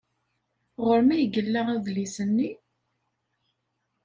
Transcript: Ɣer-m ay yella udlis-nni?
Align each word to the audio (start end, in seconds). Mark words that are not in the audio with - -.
Ɣer-m 0.85 1.09
ay 1.15 1.23
yella 1.33 1.61
udlis-nni? 1.75 2.51